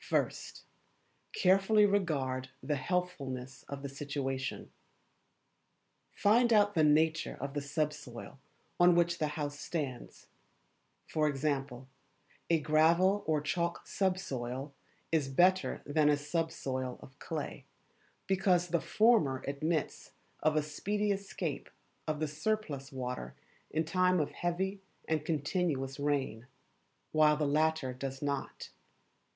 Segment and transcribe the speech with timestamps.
[0.03, 0.63] First
[1.31, 4.71] Carefully regard the Healthfulness of the Situation.
[6.15, 8.39] Find out the nature of the sub soil
[8.79, 10.25] on which the house stands
[11.05, 11.87] for example,
[12.49, 14.73] a gravel or chalk subsoil
[15.11, 17.65] is better than a subsoil of clay,
[18.25, 21.69] because the former admits of a speedy escape
[22.07, 23.35] of the surplus water
[23.69, 26.47] in time of heavy and continuous rain,
[27.11, 28.71] while the latter does not.